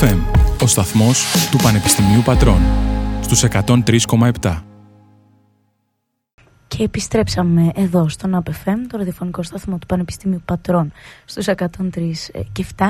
[0.00, 0.18] FM,
[0.62, 2.60] ο σταθμός του Πανεπιστημίου Πατρών,
[3.20, 4.62] στους 103,7.
[6.68, 10.92] Και επιστρέψαμε εδώ στον ΑΠΕΦΕΜ, το ραδιοφωνικό σταθμό του Πανεπιστημίου Πατρών,
[11.24, 12.84] στους 103 και 7.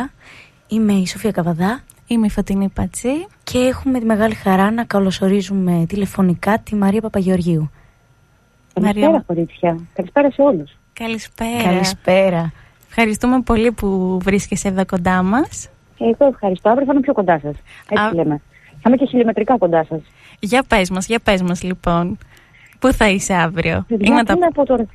[0.67, 1.81] Είμαι η Σοφία Καβαδά.
[2.07, 3.27] Είμαι η Φωτεινή Πατσί.
[3.43, 7.71] Και έχουμε τη μεγάλη χαρά να καλωσορίζουμε τηλεφωνικά τη Μαρία Παπαγεωργίου.
[8.75, 9.25] Καλησπέρα, Μαρία...
[9.27, 9.79] κορίτσια.
[9.95, 10.79] Καλησπέρα σε όλους.
[10.93, 11.63] Καλησπέρα.
[11.63, 12.53] Καλησπέρα.
[12.89, 15.69] Ευχαριστούμε πολύ που βρίσκεσαι εδώ κοντά μας.
[16.11, 16.69] Εγώ ευχαριστώ.
[16.69, 17.55] Αύριο θα είμαι πιο κοντά σας.
[17.89, 18.15] Έτσι Α...
[18.15, 18.41] λέμε.
[18.69, 20.01] Θα είμαι και χιλιομετρικά κοντά σας.
[20.41, 22.19] Για πες μας, για πες μας λοιπόν.
[22.79, 24.37] Πού θα είσαι αύριο; Είναι τα...
[24.49, 24.87] από τώρα.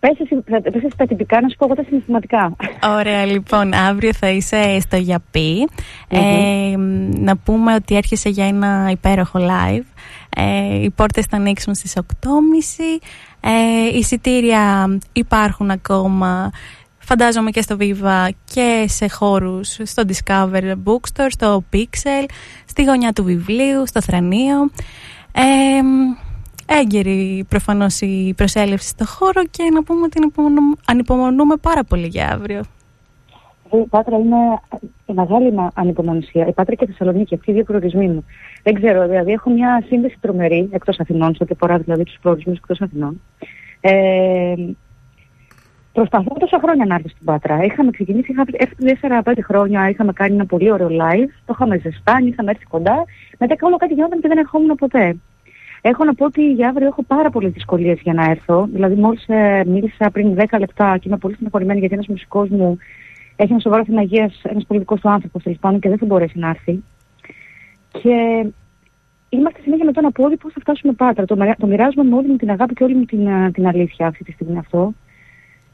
[0.00, 2.56] Πες εσύ τα τυπικά να σου πω εγώ τα συναισθηματικά.
[2.98, 5.68] Ωραία λοιπόν, αύριο θα είσαι στο γιαπι
[6.08, 6.74] ε,
[7.18, 9.84] να πούμε ότι έρχεσαι για ένα υπέροχο live.
[10.36, 12.02] Ε, οι πόρτες θα ανοίξουν στις 8.30.
[13.40, 16.50] Ε, εισιτήρια υπάρχουν ακόμα
[17.12, 22.24] φαντάζομαι και στο Viva και σε χώρους στο Discover Bookstore, στο Pixel,
[22.64, 24.70] στη γωνιά του βιβλίου, στο Θρανείο.
[25.32, 25.80] Ε,
[26.80, 30.32] έγκαιρη προφανώς η προσέλευση στο χώρο και να πούμε ότι
[30.86, 32.60] ανυπομονούμε πάρα πολύ για αύριο.
[33.72, 34.60] Η Πάτρα είναι
[35.06, 36.46] η μεγάλη ανυπομονησία.
[36.46, 38.24] Η Πάτρα και η Θεσσαλονίκη, αυτοί οι δύο προορισμοί μου.
[38.62, 42.56] Δεν ξέρω, δηλαδή έχω μια σύνδεση τρομερή εκτός Αθηνών, σε ό,τι αφορά δηλαδή τους προορισμούς
[42.56, 43.20] εκτός Αθηνών.
[43.80, 44.54] Ε,
[45.92, 47.62] Προσπαθώ τόσα χρόνια να έρθω στην Πάτρα.
[47.62, 52.28] Είχαμε ξεκινήσει, είχα έρθει 4-5 χρόνια, είχαμε κάνει ένα πολύ ωραίο live, το είχαμε ζεστάνει,
[52.28, 53.04] είχαμε έρθει κοντά.
[53.38, 55.16] Μετά όλο κάτι γινόταν και δεν ερχόμουν ποτέ.
[55.80, 58.68] Έχω να πω ότι για αύριο έχω πάρα πολλές δυσκολίες για να έρθω.
[58.72, 62.78] Δηλαδή, μόλις ε, μίλησα πριν 10 λεπτά και είμαι πολύ στεναχωρημένη γιατί ένας μουσικός μου
[63.36, 66.38] έχει ένα σοβαρό θέμα υγείας, ένας πολιτικό του άνθρωπος τέλος πάντων και δεν θα μπορέσει
[66.38, 66.82] να έρθει.
[68.02, 68.46] Και
[69.28, 71.24] είμαστε συνέχεια με το ένα πόδι πώς θα φτάσουμε πάτρα.
[71.24, 74.06] Το, το μοιράζομαι με όλη μου την αγάπη και όλη μου την, ε, την αλήθεια
[74.06, 74.94] αυτή τη στιγμή αυτό.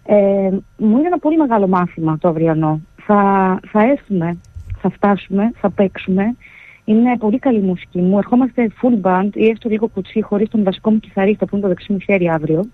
[0.07, 2.81] Ε, μου είναι ένα πολύ μεγάλο μάθημα το αυριανό.
[2.97, 4.39] Θα, θα έρθουμε,
[4.79, 6.37] θα φτάσουμε, θα παίξουμε.
[6.85, 8.19] Είναι πολύ καλή μουσική μου.
[8.19, 11.69] Ερχόμαστε full band ή έστω λίγο κουτσί χωρίς τον βασικό μου κιθαρίστα που είναι το
[11.69, 12.65] δεξί μου χέρι αύριο.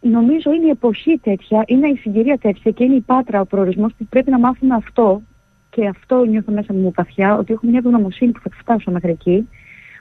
[0.00, 3.92] Νομίζω είναι η εποχή τέτοια, είναι η συγκυρία τέτοια και είναι η πάτρα ο προορισμός
[3.98, 5.22] που πρέπει να μάθουμε αυτό.
[5.70, 9.48] Και αυτό νιώθω μέσα μου βαθιά, ότι έχω μια ευγνωμοσύνη που θα φτάσω μέχρι εκεί.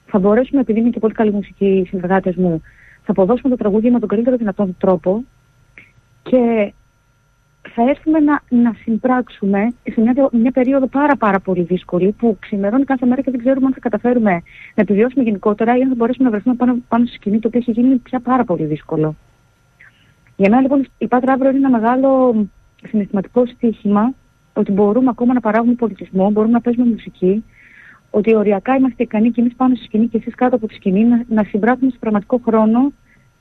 [0.05, 2.61] Θα μπορέσουμε, επειδή είναι και πολύ καλή μουσική οι συνεργάτες μου,
[3.03, 5.23] θα αποδώσουμε το τραγούδι με τον καλύτερο δυνατόν τρόπο
[6.23, 6.73] και
[7.69, 12.83] θα έρθουμε να, να συμπράξουμε σε μια, μια περίοδο πάρα πάρα πολύ δύσκολη που ξημερώνει
[12.83, 14.31] κάθε μέρα και δεν ξέρουμε αν θα καταφέρουμε
[14.75, 17.59] να επιβιώσουμε γενικότερα ή αν θα μπορέσουμε να βρεθούμε πάνω, πάνω στη σκηνή το οποίο
[17.59, 19.15] έχει γίνει πια πάρα πολύ δύσκολο.
[20.35, 22.35] Για μένα λοιπόν η Πάτρα αύριο είναι ένα μεγάλο
[22.87, 24.13] συναισθηματικό στοίχημα
[24.53, 27.43] ότι μπορούμε ακόμα να παράγουμε πολιτισμό, μπορούμε να παίζουμε μουσική,
[28.09, 31.03] ότι οριακά είμαστε ικανοί και εμείς πάνω στη σκηνή και εσείς κάτω από τη σκηνή
[31.03, 32.91] να, να συμπράξουμε σε πραγματικό χρόνο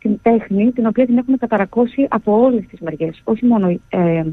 [0.02, 3.20] την τέχνη την οποία την έχουμε καταρακώσει από όλες τις μεριές.
[3.24, 4.24] Όχι μόνο ε,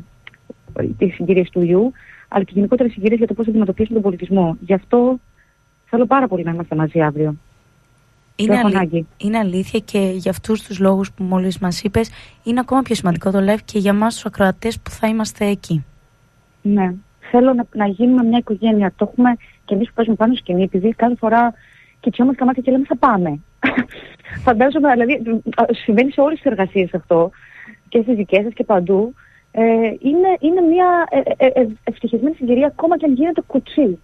[0.98, 1.92] τις συγκυρίες του ιού,
[2.28, 4.58] αλλά και γενικότερα συγκυρίες για το πώς αντιμετωπίσουμε τον πολιτισμό.
[4.60, 5.20] Γι' αυτό
[5.86, 7.36] θέλω πάρα πολύ να είμαστε μαζί αύριο.
[8.36, 9.08] Είναι, αλή...
[9.18, 12.10] είναι αλήθεια και για αυτούς τους λόγους που μόλις μας είπες,
[12.44, 15.86] είναι ακόμα πιο σημαντικό το live και για εμάς τους ακροατές που θα είμαστε εκεί.
[16.62, 16.94] Ναι.
[17.32, 18.94] Θέλω να, να γίνουμε μια οικογένεια.
[18.96, 19.36] Το έχουμε
[19.66, 21.54] και εμείς που παίζουμε πάνω σκηνή, επειδή κάθε φορά
[22.00, 23.40] κοιτιόμαστε τα μάτια και λέμε θα πάμε.
[24.46, 25.42] Φαντάζομαι, δηλαδή,
[25.84, 27.30] συμβαίνει σε όλες τις εργασίες αυτό
[27.90, 29.14] και στις δικές σας και παντού.
[29.52, 29.62] Ε,
[30.00, 34.00] είναι, είναι μια ε, ε, ε, ευτυχισμένη συγκυρία ακόμα και αν γίνεται κουτσί.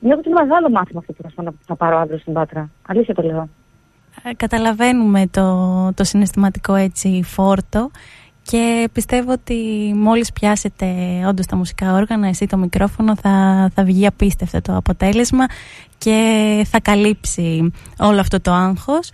[0.00, 2.70] Νιώθω ότι είναι μεγάλο μάθημα αυτό που θα, θα πάρω αύριο στην Πάτρα.
[2.86, 3.48] Αλήθεια το λέω.
[4.22, 7.90] Ε, καταλαβαίνουμε το, το συναισθηματικό έτσι φόρτο
[8.50, 9.56] και πιστεύω ότι
[9.96, 10.86] μόλις πιάσετε
[11.28, 13.34] όντως τα μουσικά όργανα, εσύ το μικρόφωνο, θα,
[13.74, 15.44] θα βγει απίστευτο το αποτέλεσμα
[15.98, 16.16] και
[16.70, 19.10] θα καλύψει όλο αυτό το άγχος.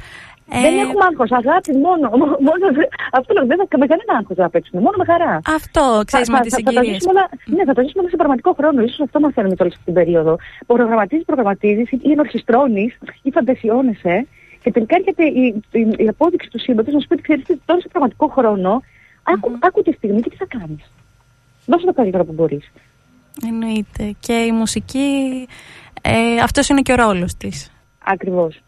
[0.47, 0.81] Δεν ε...
[0.81, 2.09] έχουμε άγχος, αγάπη μόνο.
[2.49, 2.65] μόνο
[3.13, 5.41] αυτό λέω, δεν θα με κανένα άγχος να παίξουμε, μόνο με χαρά.
[5.57, 7.07] Αυτό, ξέρεις με τις συγκυρίες.
[7.45, 10.37] Ναι, θα το ζήσουμε σε πραγματικό χρόνο, ίσως αυτό μας φέρνει τώρα στην περίοδο.
[10.67, 14.27] Προγραμματίζεις, προγραμματίζεις ή ενορχιστρώνεις ή φαντασιώνεσαι
[14.63, 17.81] και τελικά έρχεται η, η, η απόδειξη του σύμπαντος να σου πει ότι ξέρεις τώρα
[17.81, 18.83] σε πραγματικό χρόνο
[19.25, 19.59] Άκου, mm-hmm.
[19.61, 20.91] άκου τη στιγμή και τι θα κάνεις.
[21.67, 22.71] Δώσε το καλύτερο που μπορείς.
[23.47, 24.15] Εννοείται.
[24.21, 25.09] Και η μουσική,
[26.03, 27.71] ε, αυτός είναι και ο ρόλος της.
[28.05, 28.63] Ακριβώς.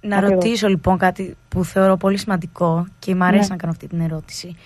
[0.00, 3.48] Να ρωτήσω λοιπόν κάτι που θεωρώ πολύ σημαντικό και μου αρέσει ναι.
[3.48, 4.56] να κάνω αυτή την ερώτηση.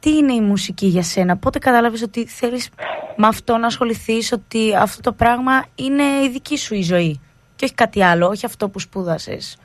[0.00, 0.16] Τι.
[0.16, 2.68] είναι η μουσική για σένα, πότε κατάλαβες ότι θέλεις
[3.16, 7.20] με αυτό να ασχοληθείς, ότι αυτό το πράγμα είναι η δική σου η ζωή
[7.56, 9.56] και όχι κάτι άλλο, όχι αυτό που σπούδασες;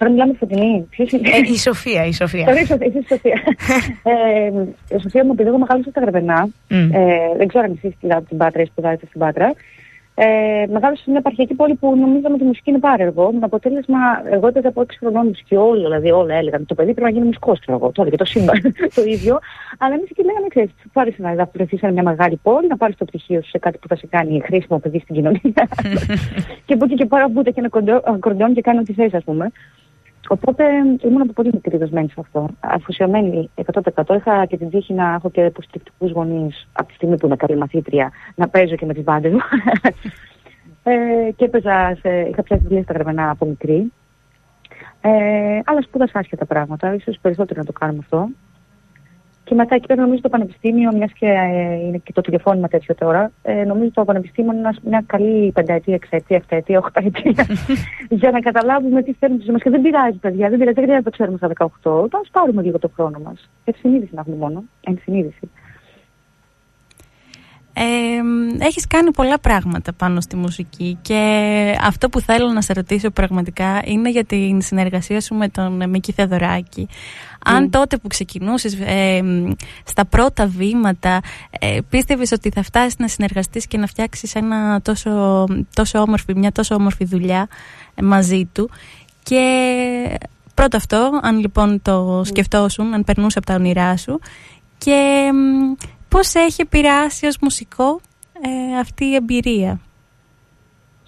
[0.00, 0.86] Τώρα μιλάμε φωτεινή.
[0.90, 2.46] Ποιος είναι; Ε, η Σοφία, η Σοφία.
[2.46, 2.66] Sorry, η
[3.08, 3.42] Σοφία.
[4.12, 6.88] ε, η Σοφία μου, επειδή εγώ μεγάλωσα στα Γρεβενά, mm.
[6.92, 7.96] ε, δεν ξέρω αν εσείς
[8.28, 9.52] την Πάτρα ή σπουδάζετε στην Πάτρα,
[10.14, 13.32] Ε, μεγάλωσα σε μια επαρχιακή πόλη που νομίζαμε ότι η μουσική είναι πάρεργο.
[13.32, 13.98] Με αποτέλεσμα,
[14.30, 16.66] εγώ έπαιζα από 6 χρονών μουσική, όλα, δηλαδή όλα έλεγαν.
[16.66, 17.92] Το παιδί πρέπει να γίνει μουσικός, ξέρω εγώ.
[17.92, 18.60] Το έλεγε το σύμπαν
[18.96, 19.38] το ίδιο.
[19.78, 23.04] Αλλά εμείς εκεί λέγαμε, ξέρεις, πάρεις να βρεθεί σε μια μεγάλη πόλη, να πάρεις το
[23.04, 25.62] πτυχίο σου σε κάτι που θα σε κάνει χρήσιμο παιδί στην κοινωνία.
[26.66, 27.68] και από εκεί και πέρα που και ένα
[28.18, 29.50] κορντόν και κάνει ό,τι θες, ας πούμε.
[30.32, 30.64] Οπότε
[31.02, 32.48] ήμουν από πολύ μικρή δοσμένη σε αυτό.
[32.60, 34.16] Αφοσιωμένη 100%.
[34.16, 37.56] Είχα και την τύχη να έχω και υποστηρικτικούς γονείς από τη στιγμή που είμαι καλή
[37.56, 39.38] μαθήτρια να παίζω και με τις μπάντες μου.
[40.92, 43.92] ε, και έπαιζα, σε, είχα πιάσει βιβλία στα γραμμένα από μικρή.
[45.00, 45.10] Ε,
[45.64, 46.94] αλλά σπούδασα άσχετα πράγματα.
[46.94, 48.28] ίσως περισσότερο να το κάνουμε αυτό.
[49.50, 52.94] Και μετά εκεί πέρα νομίζω το Πανεπιστήμιο, μιας και ε, είναι και το τηλεφώνημα τέτοιο
[52.94, 57.46] τώρα, ε, νομίζω το Πανεπιστήμιο είναι μια καλή πενταετία, εξαετία, εφταετία, οχταετία
[58.20, 61.36] για να καταλάβουμε τι θέλουμε στη Και δεν πειράζει, παιδιά, δεν πειράζει, δεν το ξέρουμε
[61.36, 61.50] στα
[61.82, 62.06] 18.
[62.10, 63.50] Α πάρουμε λίγο το χρόνο μας.
[63.64, 64.62] Ενσυνείδηση να έχουμε μόνο.
[64.80, 65.50] Ενσυνείδηση.
[67.72, 71.20] Ε, έχεις κάνει πολλά πράγματα πάνω στη μουσική και
[71.82, 76.12] αυτό που θέλω να σε ρωτήσω πραγματικά είναι για την συνεργασία σου με τον Μίκη
[76.12, 76.88] Θεοδωράκη.
[77.44, 79.22] Αν τότε που ξεκινούσες ε,
[79.84, 81.20] στα πρώτα βήματα
[81.60, 86.52] ε, πίστευες ότι θα φτάσεις να συνεργαστείς και να φτιάξεις ένα τόσο, τόσο όμορφη, μια
[86.52, 87.48] τόσο όμορφη δουλειά
[87.94, 88.70] ε, μαζί του.
[89.22, 90.18] Και
[90.54, 94.20] πρώτο αυτό, αν λοιπόν το σκεφτόσουν, αν περνούσε από τα όνειρά σου.
[94.78, 95.30] Και
[96.08, 98.00] πώς έχει επηρεάσει ως μουσικό
[98.72, 99.80] ε, αυτή η εμπειρία;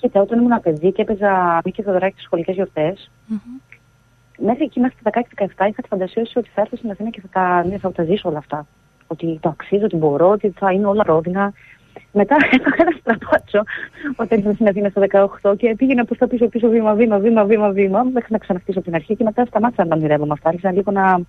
[0.00, 3.71] Κοίτα, όταν ήμουν παιδί και έπαιζα Μίκη Θεοδωράκη στις σχολικές γιορτές, mm-hmm
[4.44, 7.28] μέχρι εκεί, μέχρι τα 16-17, είχα τη φαντασία ότι θα έρθω στην Αθήνα και θα
[7.32, 8.66] τα, ναι, θα τα ζήσω όλα αυτά.
[9.06, 11.52] Ότι το αξίζω, ότι μπορώ, ότι θα είναι όλα ρόδινα.
[12.12, 13.62] Μετά έκανα ένα στραπάτσο
[14.16, 17.44] όταν ήρθα στην Αθήνα στα 18 και πήγαινα προς τα πίσω, πίσω, βήμα, βήμα, βήμα,
[17.44, 20.48] βήμα, βήμα, μέχρι να ξαναχτίσω από την αρχή και μετά σταμάτησα να ονειρεύομαι αυτά.
[20.48, 21.20] Άρχισα λίγο να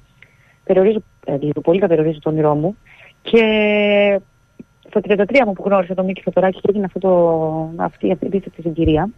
[0.64, 2.78] περιορίζω, ε, λίγο πολύ να περιορίζω το όνειρό μου.
[3.22, 3.44] Και
[4.88, 8.62] στο 33 μου που γνώρισα τον Μίκη Φωτοράκη και έγινε αυτό το, αυτή η απίστευτη
[8.62, 9.10] συγκυρία.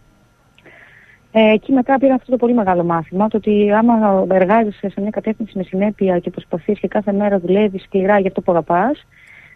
[1.38, 5.10] Ε, εκεί μετά πήρα αυτό το πολύ μεγάλο μάθημα, το ότι άμα εργάζεσαι σε μια
[5.10, 9.06] κατεύθυνση με συνέπεια και προσπαθείς και κάθε μέρα δουλεύεις σκληρά για αυτό που αγαπάς,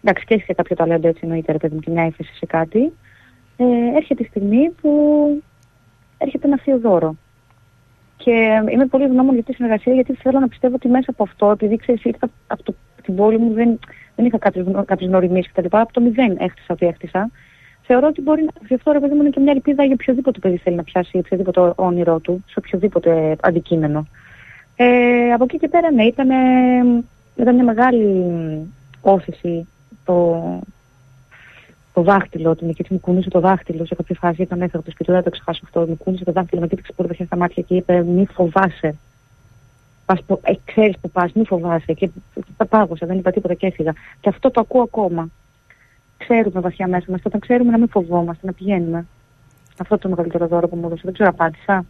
[0.01, 2.45] εντάξει, και έχεις και κάποιο ταλέντο έτσι εννοείται, ρε παιδί μου, και μια έφεση σε
[2.45, 2.93] κάτι,
[3.57, 4.91] ε, έρχεται η στιγμή που
[6.17, 7.15] έρχεται ένα θείο δώρο.
[8.17, 11.51] Και είμαι πολύ ευγνώμων για τη συνεργασία, γιατί θέλω να πιστεύω ότι μέσα από αυτό,
[11.51, 12.63] επειδή ξέρεις, ήρθα από
[13.03, 13.79] την πόλη μου, δεν,
[14.15, 14.37] δεν είχα
[14.85, 15.77] κάποιε γνωριμίες κτλ.
[15.77, 17.29] Από το μηδέν έχτισα ό,τι έχτισα
[17.91, 20.39] θεωρώ ότι μπορεί να γι' αυτό ρε παιδί μου είναι και μια ελπίδα για οποιοδήποτε
[20.39, 24.07] παιδί θέλει να πιάσει οποιοδήποτε όνειρό του, σε οποιοδήποτε αντικείμενο.
[24.75, 26.29] Ε, από εκεί και πέρα ναι, ήταν,
[27.35, 28.05] ήταν μια μεγάλη
[29.01, 29.67] όθηση
[30.05, 30.41] το,
[31.93, 34.41] το δάχτυλο του και μου κούνησε το δάχτυλο σε κάποια φάση.
[34.41, 35.79] Ήταν έθαρτο και του δεν το ξεχάσω αυτό.
[35.79, 38.95] Μου κούνησε το δάχτυλο, με κοίταξε πολύ βαθιά στα μάτια και είπε: Μη φοβάσαι.
[40.05, 41.93] Πας, ε, ξέρεις που πας, μη φοβάσαι.
[41.93, 42.09] Και
[42.57, 43.93] τα πάγωσα, δεν είπα τίποτα και έφυγα.
[44.19, 45.29] Και αυτό το ακούω ακόμα
[46.21, 49.05] ξέρουμε βαθιά μέσα μας, όταν ξέρουμε να μην φοβόμαστε, να πηγαίνουμε.
[49.77, 51.01] Αυτό το μεγαλύτερο δώρο που μου έδωσε.
[51.05, 51.85] Δεν ξέρω, απάντησα.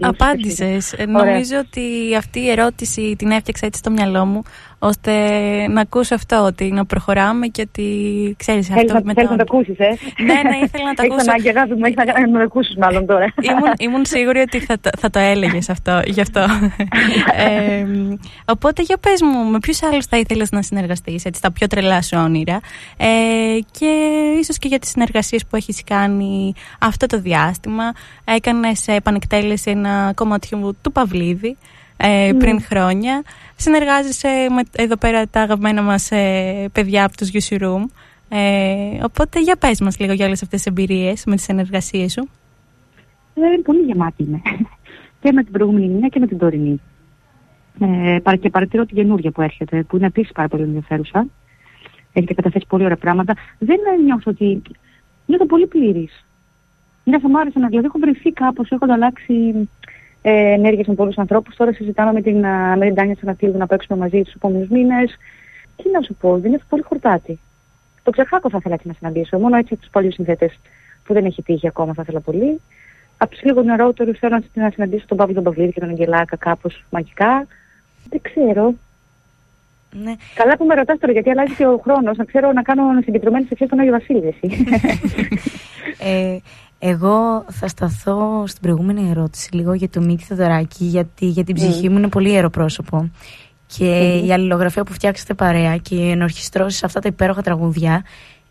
[0.00, 0.94] Απάντησες.
[1.08, 4.42] Νομίζω ότι αυτή η ερώτηση την έφτιαξα έτσι στο μυαλό μου,
[4.78, 5.12] ώστε
[5.68, 7.86] να ακούσω αυτό, ότι να προχωράμε και ότι
[8.38, 9.00] ξέρεις αυτό.
[9.14, 11.32] Θέλεις να το ακούσεις, ε; Ναι, ναι, ήθελα να το ακούσω.
[11.36, 11.96] Έχει ανάγκη, μου, έχεις
[12.30, 13.32] να το ακούσει, μάλλον τώρα.
[13.40, 16.40] ήμουν, ήμουν σίγουρη ότι θα, θα το έλεγες αυτό, γι' αυτό.
[17.46, 17.86] ε,
[18.44, 22.02] οπότε, για πες μου, με ποιους άλλους θα ήθελες να συνεργαστείς, έτσι, τα πιο τρελά
[22.02, 22.60] σου όνειρα.
[22.96, 23.06] Ε,
[23.70, 23.90] και
[24.40, 27.92] ίσως και για τις συνεργασίες που έχεις κάνει αυτό το διάστημα.
[28.24, 30.48] Έκανες επανεκτέλεση σε ένα κομμάτι
[30.82, 31.56] του Παυλίδη
[31.96, 32.60] ε, πριν ναι.
[32.60, 33.22] χρόνια.
[33.56, 37.84] Συνεργάζεσαι με εδώ πέρα τα αγαπημένα μας ε, παιδιά από τους UC Room.
[38.28, 42.28] Ε, οπότε για πες μας λίγο για όλες αυτές τις εμπειρίες με τις συνεργασίες σου.
[43.34, 44.40] Ε, πολύ γεμάτη είμαι.
[45.20, 46.80] και με την προηγούμενη μήνα και με την τωρινή.
[47.80, 51.26] Ε, και παρατηρώ την καινούργια που έρχεται, που είναι επίσης πάρα πολύ ενδιαφέρουσα.
[52.12, 53.34] Έχετε καταθέσει πολύ ωραία πράγματα.
[53.58, 54.62] Δεν νιώθω ότι.
[55.26, 56.24] Νιώθω πολύ πλήρης.
[57.10, 59.68] Είναι θα μου άρεσε να δηλαδή έχω βρεθεί κάπως, έχω αλλάξει
[60.22, 61.56] ε, ενέργειες με πολλούς ανθρώπους.
[61.56, 62.38] Τώρα συζητάμε με την,
[62.76, 65.16] με την Τάνια Τσαναθίδου να παίξουμε μαζί τους επόμενους μήνες.
[65.76, 67.38] Τι να σου πω, δεν είναι πολύ χορτάτη.
[68.02, 69.38] Το ξεχάκο θα ήθελα και να συναντήσω.
[69.38, 70.58] Μόνο έτσι τους παλιούς συνθέτες
[71.04, 72.60] που δεν έχει τύχει ακόμα θα ήθελα πολύ.
[73.16, 76.84] Από τους λίγο νεαρότερους θέλω να συναντήσω τον Παύλο τον Παυλίδη και τον Αγγελάκα κάπως
[76.90, 77.46] μαγικά.
[78.08, 78.74] Δεν ξέρω.
[80.02, 80.14] Ναι.
[80.34, 82.16] Καλά που με ρωτάς τώρα, γιατί αλλάζει και ο χρόνος.
[82.16, 84.34] Να ξέρω να κάνω συγκεντρωμένε ευχέ στον Άγιο Βασίλη.
[85.98, 86.36] ε,
[86.78, 91.88] εγώ θα σταθώ στην προηγούμενη ερώτηση λίγο για το Μίκη Θεοδωράκη, γιατί για την ψυχή
[91.88, 93.10] μου είναι πολύ ιερό πρόσωπο.
[93.66, 98.04] Και η αλληλογραφία που φτιάξατε παρέα και οι ενορχιστρώσεις σε αυτά τα υπέροχα τραγούδια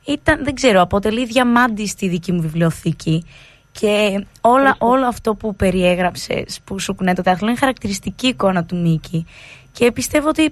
[0.05, 3.25] ήταν, δεν ξέρω, αποτελεί διαμάντη στη δική μου βιβλιοθήκη.
[3.71, 8.77] Και όλα, όλο αυτό που περιέγραψες, που σου κουνέ το δάχτυλο, είναι χαρακτηριστική εικόνα του
[8.77, 9.25] Μίκη.
[9.71, 10.51] Και πιστεύω ότι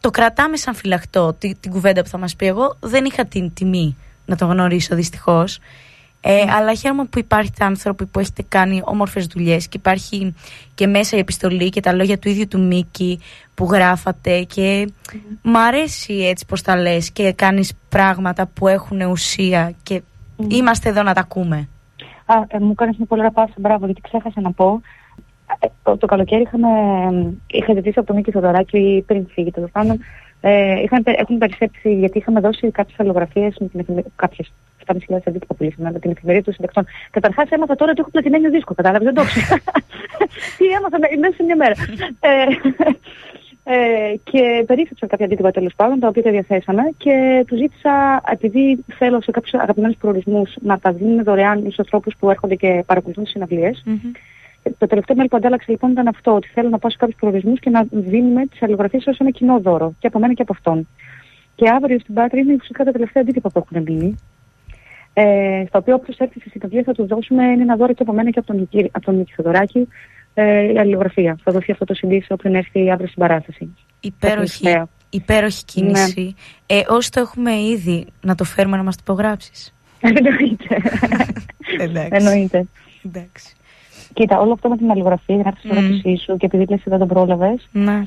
[0.00, 2.46] το κρατάμε σαν φυλαχτό την, την κουβέντα που θα μας πει.
[2.46, 3.96] Εγώ δεν είχα την τιμή
[4.26, 5.58] να το γνωρίσω δυστυχώς.
[6.22, 10.34] Ε, Αλλά χαίρομαι που υπάρχετε άνθρωποι που έχετε κάνει όμορφες δουλειές και υπάρχει
[10.74, 13.20] και μέσα η επιστολή και τα λόγια του ίδιου του Μίκη
[13.54, 15.16] που γράφατε και mm.
[15.42, 20.02] μ' αρέσει έτσι πως τα λες και κάνεις πράγματα που έχουν ουσία και
[20.48, 21.68] είμαστε εδώ να τα ακούμε.
[22.26, 24.80] Α, ε, μου κάνεις μια πολύ ωραία μπράβο, γιατί ξέχασα να πω.
[25.58, 26.68] Ε, το, το καλοκαίρι είχαμε,
[27.46, 29.98] είχα ζητήσει από τον Μίκη Θοδωράκη πριν φύγει, τέλος πάντων,
[30.40, 34.10] ε, είχαν, έχουν περισσέψει γιατί είχαμε δώσει κάποιες αλλογραφίε με την εφημερίδα.
[34.84, 36.86] Κάποιε 7.500 αντίτυπα που με την εφημερίδα των συντακτών.
[37.10, 38.74] Καταρχάς έμαθα τώρα ότι έχω πλατινένιο δίσκο.
[38.74, 39.62] Κατάλαβες, δεν το ξέρω.
[40.58, 41.74] Τι έμαθα μέσα σε μια μέρα.
[42.20, 42.30] ε,
[43.64, 48.84] ε, και περίφεψα κάποια αντίτυπα τέλος πάντων, τα οποία τα διαθέσαμε και του ζήτησα, επειδή
[48.98, 53.24] θέλω σε κάποιους αγαπημένους προορισμούς να τα δίνουν δωρεάν στου ανθρώπους που έρχονται και παρακολουθούν
[53.24, 53.84] τις συναυλίες.
[53.86, 54.18] Mm-hmm.
[54.78, 57.60] Το τελευταίο mail που αντάλλαξα λοιπόν ήταν αυτό, ότι θέλω να πάω σε κάποιους προορισμούς
[57.60, 60.88] και να δίνουμε τις αλληλογραφίες ως ένα κοινό δώρο και από μένα και από αυτόν.
[61.54, 64.14] Και αύριο στην Πάτρη είναι ουσιαστικά τα τελευταία αντίτυπα που έχουν μείνει.
[65.12, 68.30] Ε, στα οποία όποιος έρθει στη συναυλία θα του δώσουμε ένα δώρο και από μένα
[68.30, 69.88] και από τον, από τον Νίκη Θεοδωράκη
[70.34, 71.38] ε, η αλληλογραφία.
[71.42, 73.76] Θα δοθεί αυτό το CD σε όποιον έρθει αύριο στην παράσταση.
[74.00, 76.22] Υπέροχη, υπέροχη κίνηση.
[76.22, 76.76] Ναι.
[76.76, 79.74] Ε, όσοι το έχουμε ήδη, να το φέρουμε να μας το υπογράψεις.
[80.00, 80.82] Εννοείται.
[82.16, 82.66] Εννοείται.
[83.04, 83.54] Εντάξει.
[84.12, 85.76] Κοίτα, όλο αυτό με την αλληλογραφία, γράφει mm.
[85.76, 87.68] ερώτησή σου και επειδή λες δεν τον πρόλαβες.
[87.72, 88.06] Ναι.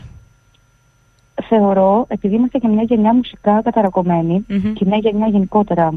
[1.48, 4.72] Θεωρώ, επειδή είμαστε και μια γενιά μουσικά καταρακωμένη mm-hmm.
[4.74, 5.93] και μια γενιά γενικότερα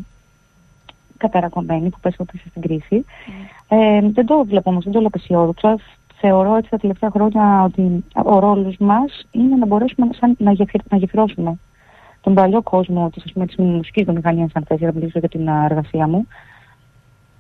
[1.17, 3.31] καταρακωμένη που πέσει πίσω στην κρίση, mm.
[3.69, 5.79] ε, δεν το βλέπω όμως, δεν το λέω αισιόδοξα.
[6.21, 10.81] Θεωρώ έτσι τα τελευταία χρόνια ότι ο ρόλος μας είναι να μπορέσουμε σαν, να, γεφυρ,
[10.89, 11.59] να γεφυρώσουμε
[12.21, 16.27] τον παλιό κόσμο της μουσική βιομηχανία, αν θες, για να μιλήσω για την εργασία μου,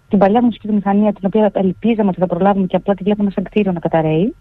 [0.08, 3.44] την παλιά μουσική μηχανία, την οποία ελπίζαμε ότι θα προλάβουμε και απλά τη βλέπουμε σαν
[3.44, 4.34] κτίριο να καταραίει.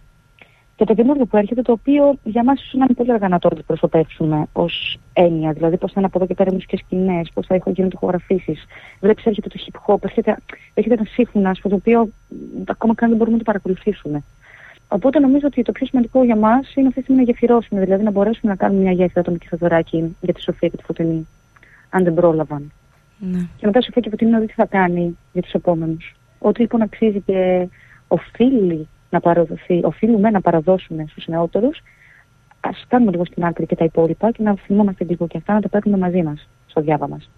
[0.75, 3.39] Και το καινούργιο που έρχεται, το οποίο για μας ίσως να είναι πολύ αργά να
[3.39, 5.51] το αντιπροσωπεύσουμε ως έννοια.
[5.51, 8.58] Δηλαδή, πώς θα είναι από εδώ και πέρα μουσικές σκηνές, πώς θα έχουν γίνει ηχογραφήσει.
[9.00, 10.38] Βλέπεις, έρχεται το hip hop, έρχεται,
[10.74, 12.10] έρχεται ένα σύμφωνα, το οποίο
[12.65, 14.24] ακόμα καν δεν μπορούμε να το παρακολουθήσουμε.
[14.88, 18.03] Οπότε νομίζω ότι το πιο σημαντικό για μας είναι αυτή τη στιγμή να γεφυρώσουμε, δηλαδή
[18.03, 21.27] να μπορέσουμε να κάνουμε μια γέφυρα το Μικη για τη Σοφία και τη Φωτεινή,
[21.89, 22.72] αν δεν πρόλαβαν.
[23.20, 23.48] Ναι.
[23.58, 26.15] Και μετά σου φέρει και από την τι θα κάνει για τους επόμενους.
[26.39, 27.67] Ό,τι λοιπόν αξίζει και
[28.08, 31.81] οφείλει να παραδοθεί, οφείλουμε να παραδώσουμε στους νεότερους,
[32.60, 35.62] ας κάνουμε λίγο στην άκρη και τα υπόλοιπα και να θυμόμαστε λίγο και αυτά να
[35.62, 37.29] τα παίρνουμε μαζί μας στο διάβα μας.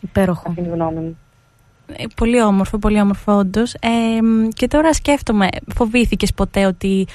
[0.00, 0.42] Υπέροχο.
[0.46, 1.18] Αυτή είναι η γνώμη μου.
[1.96, 3.74] Ε, πολύ όμορφο, πολύ όμορφο όντως.
[3.74, 3.88] Ε,
[4.48, 7.06] και τώρα σκέφτομαι, φοβήθηκες ποτέ ότι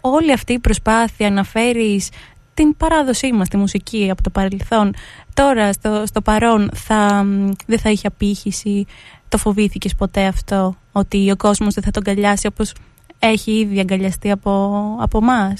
[0.00, 2.10] όλη αυτή η προσπάθεια να φέρεις
[2.54, 4.94] την παράδοσή μας, τη μουσική από το παρελθόν.
[5.34, 7.26] Τώρα, στο, στο παρόν, θα,
[7.66, 8.86] δεν θα είχε απήχηση;
[9.28, 12.72] Το φοβήθηκες ποτέ αυτό, ότι ο κόσμος δεν θα τον αγκαλιάσει όπως
[13.18, 15.54] έχει ήδη αγκαλιαστεί από, από εμά.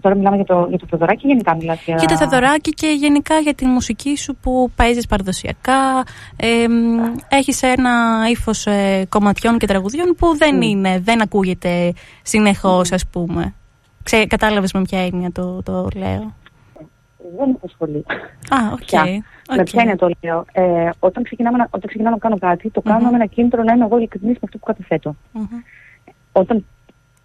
[0.00, 1.96] Τώρα μιλάμε για το, για το Θεοδωράκι γενικά μιλάς για...
[1.98, 6.04] Για το Θεοδωράκι και γενικά για τη μουσική σου που παίζεις παραδοσιακά.
[6.36, 6.66] Ε,
[7.28, 10.62] έχεις ένα ύφος ε, κομματιών και τραγουδιών που δεν mm.
[10.62, 11.92] είναι, δεν ακούγεται
[12.22, 12.94] συνεχώς mm.
[12.94, 13.54] ας πούμε.
[14.02, 16.34] Ξέ, κατάλαβες με ποια έννοια το, το λέω;
[17.38, 18.04] Δεν έχω σχολεί.
[18.48, 18.78] Α, OK.
[18.90, 19.16] Okay.
[19.56, 23.10] Με ποια έννοια το λέω; Ε, όταν, ξεκινάμε, όταν ξεκινάω να κάνω κάτι, το κάνω
[23.10, 25.16] με ένα κίνητρο να είμαι εγώ ειλικρινής με αυτό που καταθέτω.
[26.32, 26.64] Όταν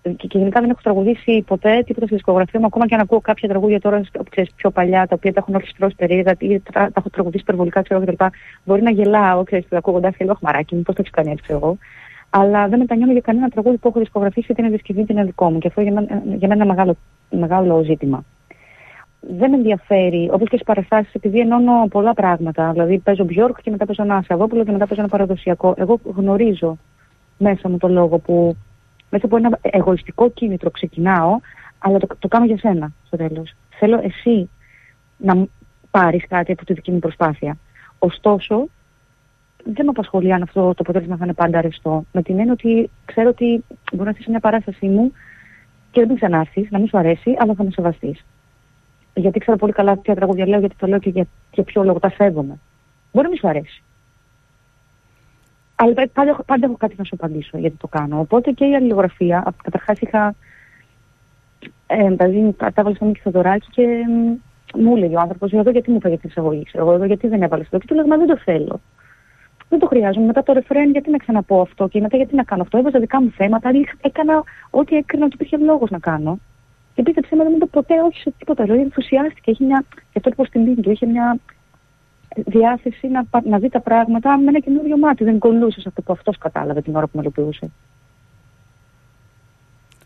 [0.02, 2.66] και, και γενικά δεν έχω τραγουδήσει ποτέ τίποτα στη δισκογραφία μου.
[2.66, 5.68] Ακόμα και αν ακούω κάποια τραγούδια τώρα ξέρεις, πιο παλιά, τα οποία τα έχουν όχι
[5.68, 8.26] στρώσει περίεργα ή τα, τα έχω τραγουδήσει υπερβολικά, ξέρω κτλ.
[8.64, 11.60] Μπορεί να γελάω, ξέρεις, ακούγοντα και λέω Μαράκι μου, πώς το έχει κάνει έτσι, ξέρω
[11.64, 11.78] εγώ
[12.30, 15.52] αλλά δεν μετανιώνω για κανένα τραγούδι που έχω δισκογραφήσει είτε είναι διασκευή είτε είναι δικό
[15.52, 15.60] μου.
[15.60, 16.96] Και αυτό για μένα, για μένα είναι μεγάλο,
[17.30, 18.24] μεγάλο ζήτημα.
[19.20, 22.72] Δεν με ενδιαφέρει, όπως και στις παραστάσεις, επειδή ενώνω πολλά πράγματα.
[22.72, 25.74] Δηλαδή, παίζω Μπιόρκ και μετά παίζω ένα Ασαβόπουλο και μετά παίζω ένα παραδοσιακό.
[25.78, 26.78] Εγώ γνωρίζω
[27.38, 28.56] μέσα μου το λόγο που
[29.10, 31.40] μέσα από ένα εγωιστικό κίνητρο ξεκινάω,
[31.78, 33.54] αλλά το, το κάνω για σένα στο τέλος.
[33.70, 34.50] Θέλω εσύ
[35.18, 35.48] να
[35.92, 37.58] πάρεις κάτι από τη δική μου προσπάθεια.
[38.00, 38.68] Ωστόσο,
[39.64, 42.06] δεν με απασχολεί αν αυτό το αποτέλεσμα θα είναι πάντα αρεστό.
[42.12, 45.12] Με την έννοια ότι ξέρω ότι μπορεί να είσαι μια παράστασή μου
[45.92, 48.26] και δεν ξανάρθει, να μην σου αρέσει, αλλά θα με σεβαστείς.
[49.14, 52.00] Γιατί ξέρω πολύ καλά ποια τραγούδια λέω, γιατί το λέω και για, για ποιο λόγο
[52.00, 52.60] τα σέβομαι.
[53.12, 53.84] Μπορεί να μην σου αρέσει.
[55.80, 58.20] Αλλά πάντα, πάντα έχω κάτι να σου απαντήσω γιατί το κάνω.
[58.20, 60.36] Οπότε και η αλληλογραφία, καταρχάς είχα.
[61.88, 63.86] Ε, δηλαδή, κατάβαλα στο Μίκη Θεοδωράκη και
[64.76, 67.42] μου έλεγε ο άνθρωπος: Εδώ γιατί μου φάγες την εισαγωγή, ξέρω εγώ, εδώ γιατί δεν
[67.42, 67.78] έβαλες το.
[67.78, 68.82] Και του λέγαμε: Δεν το θέλω
[69.70, 70.26] δεν το χρειάζομαι.
[70.26, 72.78] Μετά το ρεφρέν, γιατί να ξαναπώ αυτό και μετά γιατί να κάνω αυτό.
[72.78, 73.70] Έβαζα δικά μου θέματα,
[74.02, 76.40] έκανα ό,τι έκρινα ότι υπήρχε λόγος να κάνω.
[76.94, 78.64] Και πίστεψε με, δεν είπε ποτέ όχι σε τίποτα.
[78.64, 79.52] Δηλαδή ενθουσιάστηκε.
[79.52, 81.38] Είχε μια, και αυτό λοιπόν στην του, είχε μια
[82.36, 85.24] διάθεση να, να δει τα πράγματα με ένα καινούριο μάτι.
[85.24, 87.72] Δεν κολλούσε σε αυτό που αυτός κατάλαβε την ώρα που μελοποιούσε.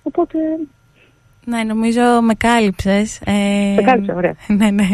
[0.03, 0.37] Οπότε.
[1.45, 3.21] Ναι, νομίζω με κάλυψες.
[3.25, 4.35] Ε, με κάλυψε, ωραία.
[4.57, 4.87] ναι, ναι.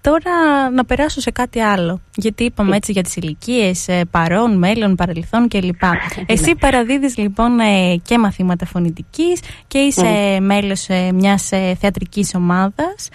[0.00, 2.00] τώρα να περάσω σε κάτι άλλο.
[2.16, 5.82] Γιατί είπαμε έτσι για τις ηλικίες, ε, παρόν, μέλλον, παρελθόν κλπ.
[6.26, 10.40] Εσύ παραδίδεις λοιπόν ε, και μαθήματα φωνητικής και είσαι mm.
[10.40, 13.08] μέλος μιας θεατρικής ομάδας.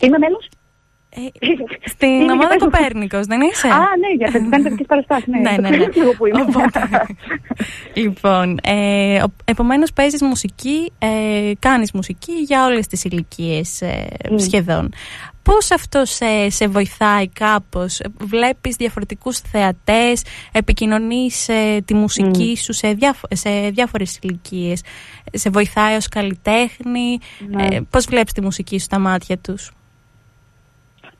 [0.00, 0.48] Είμαι μέλος.
[1.14, 1.20] Ε,
[1.92, 5.26] στην ομάδα Κοπέρνικος, δεν είσαι; Α, ναι, για τις τέτοιε παραστάσεις.
[5.26, 5.76] Ναι, ναι, ναι.
[5.76, 5.86] ναι.
[6.16, 6.44] που είμαι.
[7.94, 14.92] λοιπόν, ε, επομένως παίζεις μουσική, ε, κάνεις μουσική για όλες τις ηλικίες ε, σχεδόν.
[15.42, 22.92] Πώς αυτό σε, σε βοηθάει κάπως, βλέπεις διαφορετικούς θεατές, επικοινωνείς ε, τη μουσική σου σε,
[22.92, 24.82] διάφο- σε διάφορες ηλικίες;
[25.32, 27.66] σε βοηθάει ως καλλιτέχνη, ναι.
[27.70, 29.72] ε, πώς βλέπεις τη μουσική σου στα μάτια τους;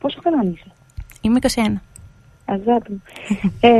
[0.02, 0.70] Πόσο χρόνο είσαι;
[1.20, 1.80] Είμαι 21.
[2.44, 3.02] Αγάπη μου.
[3.60, 3.70] ε,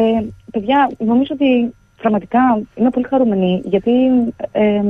[0.51, 3.91] παιδιά, νομίζω ότι πραγματικά είμαι πολύ χαρούμενη γιατί
[4.53, 4.83] ε,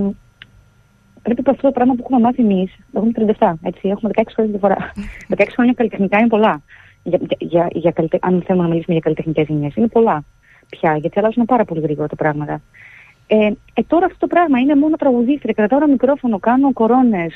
[1.23, 2.77] πρέπει αυτό το πράγμα που έχουμε μάθει εμείς.
[2.93, 4.93] Εγώ είμαι 37, έτσι, έχουμε 16 χρόνια διαφορά.
[5.37, 6.63] 16 χρόνια καλλιτεχνικά είναι πολλά.
[7.03, 8.19] Για, για, για, καλυτε...
[8.23, 10.25] Αν θέλουμε να μιλήσουμε για καλλιτεχνικές γενιέ, είναι πολλά
[10.71, 12.61] πια, γιατί αλλάζουν πάρα πολύ γρήγορα τα πράγματα.
[13.27, 15.53] Ε, ε, τώρα αυτό το πράγμα είναι μόνο τραγουδίστρια.
[15.53, 17.35] Κρατάω ένα μικρόφωνο, κάνω κορώνες,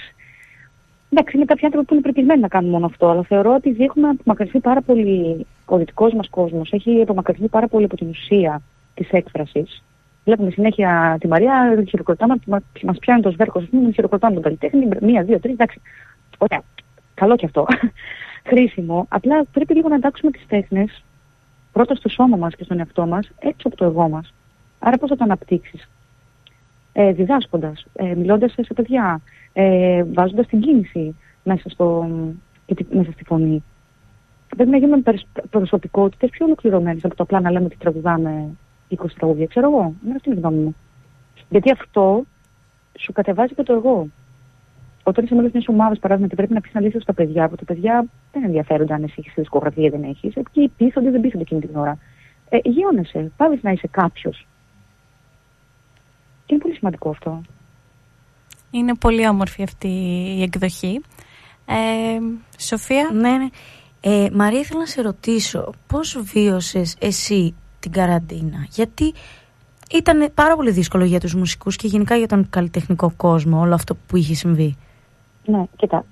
[1.10, 4.08] Εντάξει, είναι κάποιοι άνθρωποι που είναι πρεπισμένοι να κάνουν μόνο αυτό, αλλά θεωρώ ότι έχουμε
[4.08, 5.46] απομακρυνθεί πάρα πολύ.
[5.64, 8.62] Ο δυτικός μας κόσμος έχει απομακρυνθεί πάρα πολύ από την ουσία
[8.94, 9.82] της έκφρασης.
[10.24, 12.34] Βλέπουμε συνέχεια τη Μαρία, χειροκροτάμε,
[12.82, 14.88] μα πιάνει το σβέρκος, ας πούμε, χειροκροτάμε τον καλλιτέχνη.
[15.00, 15.80] Μία, δύο, τρεις, εντάξει.
[16.38, 16.62] Ωραία.
[17.14, 17.66] Καλό και αυτό.
[18.50, 19.06] Χρήσιμο.
[19.08, 21.02] Απλά πρέπει λίγο να εντάξουμε τις τέχνες
[21.72, 24.34] πρώτα στο σώμα μας και στον εαυτό μας, έξω από το εγώ μας.
[24.78, 25.88] Άρα πώς θα το αναπτύξεις;
[26.98, 29.20] Ε, Διδάσκοντας, ε, μιλώντας σε παιδιά,
[29.52, 32.08] ε, βάζοντας την κίνηση μέσα, στο,
[32.90, 33.64] μέσα στη φωνή.
[34.56, 35.02] Πρέπει να γίνουμε
[35.50, 38.48] προσωπικότητες πιο ολοκληρωμένες από το απλά να λέμε ότι τραγουδάμε
[38.88, 39.46] 20 τραγούδια.
[39.46, 39.94] Ξέρω εγώ.
[40.04, 40.76] Είναι αυτή η γνώμη μου.
[41.48, 42.24] Γιατί αυτό
[42.98, 44.08] σου κατεβάζει και το εγώ.
[45.02, 47.64] Όταν είσαι μέλος μιας ομάδας, παράδειγμα, και πρέπει να πεις αλήθεια στα παιδιά, που τα
[47.64, 51.60] παιδιά δεν ενδιαφέρονται αν εσύ έχεις δισκογραφία ή δεν έχεις, εκεί πείθονται, δεν πείθονται εκείνη
[51.60, 51.98] την ώρα.
[52.48, 53.32] Ε, γιώνεσαι.
[53.36, 54.46] Πάβεις να είσαι κάποιος.
[56.46, 57.42] Και είναι πολύ σημαντικό αυτό.
[58.70, 59.88] Είναι πολύ όμορφη αυτή
[60.38, 61.00] η εκδοχή.
[61.66, 62.18] Ε,
[62.58, 63.48] Σοφία; Ναι, ναι.
[64.00, 69.12] Ε, Μαρία, ήθελα να σε ρωτήσω πώς βίωσες εσύ την καραντίνα; Γιατί
[69.92, 73.94] ήταν πάρα πολύ δύσκολο για τους μουσικούς και γενικά για τον καλλιτεχνικό κόσμο όλο αυτό
[74.06, 74.76] που είχε συμβεί.
[75.44, 76.04] Ναι, κοίτα,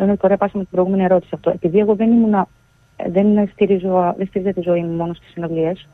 [0.00, 1.50] είναι τώρα πάσα με την προηγούμενη ερώτηση αυτό.
[1.50, 2.46] Επειδή εγώ δεν ήμουν,
[3.10, 5.88] δεν στηρίζω, δεν στηρίζω τη ζωή μου μόνος στις συναυλίες,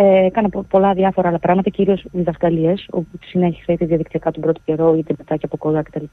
[0.00, 4.94] ε, έκανα πολλά διάφορα άλλα πράγματα, κυρίως διδασκαλίες, όπου συνέχισα είτε διαδικτυακά τον πρώτο καιρό,
[4.94, 6.04] είτε μετά και από κοντά κτλ.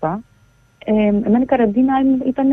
[0.85, 1.93] Ε, εμένα η καραντίνα
[2.25, 2.47] ήταν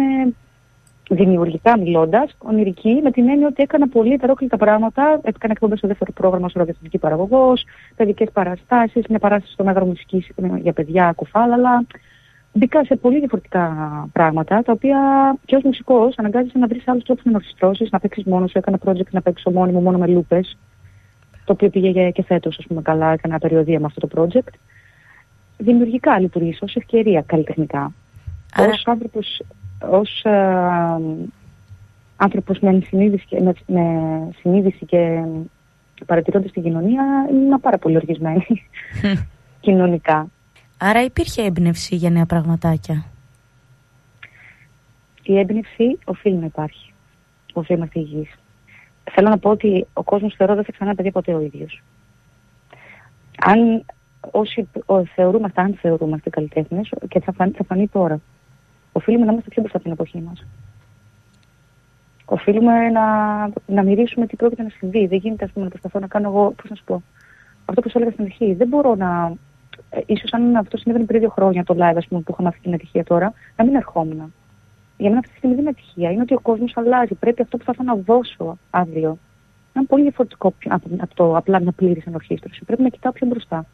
[1.10, 5.20] δημιουργικά μιλώντας, ονειρική, με την έννοια ότι έκανα πολύ ετερόκλητα πράγματα.
[5.22, 7.64] Έκανα εκπομπές στο δεύτερο πρόγραμμα ω ραδιοφωνική παραγωγός,
[7.96, 10.30] παιδικές παραστάσεις, μια παράσταση στο μέγαρο μουσικής
[10.62, 11.86] για παιδιά, κουφάλαλα.
[12.52, 13.66] Μπήκα σε πολύ διαφορετικά
[14.12, 14.98] πράγματα, τα οποία
[15.44, 18.58] και ως μουσικός αναγκάζεσαι να βρεις άλλους τρόπους να ορχιστρώσει, να παίξεις μόνος σου.
[18.58, 20.56] Έκανα project να παίξω μόνιμο μόνο με λούπες,
[21.44, 24.52] το οποίο πήγε και φέτος, ας πούμε, καλά, έκανα περιοδία με αυτό το project.
[25.58, 27.92] Δημιουργικά λειτουργήσα ως ευκαιρία καλλιτεχνικά.
[28.54, 28.68] Άρα...
[28.68, 29.20] Ω άνθρωπο
[29.90, 30.32] ως, ε,
[32.16, 33.82] άνθρωπος με συνείδηση, και, με, με
[34.40, 35.24] συνείδηση και
[36.06, 38.46] παρατηρώντας την κοινωνία είμαι πάρα πολύ οργισμένη
[39.60, 40.28] κοινωνικά.
[40.78, 43.04] Άρα υπήρχε έμπνευση για νέα πραγματάκια;
[45.22, 46.92] Η έμπνευση οφείλει να υπάρχει.
[47.52, 48.41] Οφείλει να είμαστε
[49.10, 51.82] Θέλω να πω ότι ο κόσμος θεωρώ δεν θα ξανά παιδί ποτέ ο ίδιος.
[53.44, 53.84] Αν
[54.30, 54.68] όσοι
[55.14, 58.20] θεωρούμαστε, αν θεωρούμαστε καλλιτέχνες, και θα φανεί, θα φανεί τώρα,
[58.92, 60.46] οφείλουμε να είμαστε πιο μπροστά από την εποχή μας.
[62.24, 63.06] Οφείλουμε να,
[63.66, 65.06] να μυρίσουμε τι πρόκειται να συμβεί.
[65.06, 67.02] Δεν γίνεται, ας πούμε, να προσπαθώ να κάνω εγώ, πώς να σου πω,
[67.64, 68.54] αυτό που σου έλεγα στην αρχή.
[68.54, 69.32] Δεν μπορώ να.
[69.90, 72.60] Ε, ίσως αν αυτό συνέβαινε πριν δύο χρόνια το live, ας πούμε, που είχαμε αυτή
[72.60, 74.32] την ατυχία τώρα, να μην ερχόμουν.
[74.96, 76.10] Για μένα αυτή τη στιγμή δεν είναι ατυχία.
[76.10, 77.14] Είναι ότι ο κόσμος αλλάζει.
[77.14, 79.18] Πρέπει αυτό που θα ήθελα να δώσω αύριο
[79.72, 82.64] να είναι πολύ διαφορετικό από, από το απλά μια πλήρης ενορχήστρωση.
[82.64, 83.66] Πρέπει να κοιτάω πιο μπροστά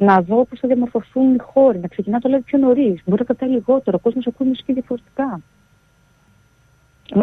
[0.00, 3.02] να δω πώς θα διαμορφωθούν οι χώροι, να ξεκινά το λέω πιο νωρίς.
[3.04, 5.40] Μπορεί να κρατάει λιγότερο, ο κόσμος ακούει μουσική διαφορετικά.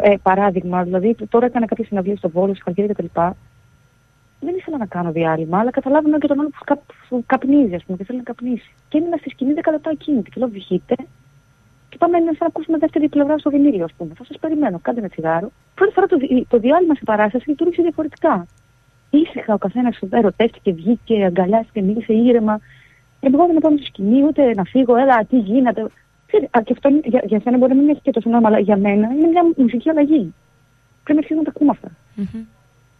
[0.01, 3.21] Ε, παράδειγμα, δηλαδή τώρα έκανα κάποιε συναυλίε στο Βόλο, στη Χαλκίδα κτλ.
[4.39, 7.83] Δεν ήθελα να κάνω διάλειμμα, αλλά καταλάβαινα και τον άλλο που, καπ, που καπνίζει, ας
[7.83, 8.73] πούμε, και θέλει να καπνίσει.
[8.89, 10.29] Και ήμουν στη σκηνή 10 λεπτά ακίνητη.
[10.29, 10.95] Και λέω, βγείτε
[11.97, 14.13] και πάμε να ακούσουμε δεύτερη πλευρά στο βινίλιο, ας πούμε.
[14.17, 15.51] Θα σας περιμένω, κάντε ένα τσιγάρο.
[15.75, 18.47] Πρώτη φορά το, το διάλειμμα σε παράσταση λειτουργήσε διαφορετικά
[19.09, 22.59] ήσυχα ο καθένας ερωτεύτηκε, βγήκε, αγκαλιάστηκε, μίλησε ήρεμα.
[23.19, 25.81] Εγώ δεν πάω στη σκηνή, ούτε να φύγω, έλα, τι γίνεται.
[26.49, 28.77] Α, και αυτό για, για σένα μπορεί να μην έχει και τόσο νόημα, αλλά για
[28.77, 30.33] μένα είναι μια μουσική αλλαγή.
[31.03, 31.89] Πρέπει να αρχίσουμε να τα ακούμε αυτά.
[32.17, 32.45] Mm-hmm.